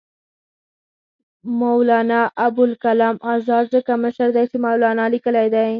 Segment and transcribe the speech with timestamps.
[1.59, 5.67] مولنا ابوالکلام آزاد ځکه مشر دی چې مولنا لیکلی دی.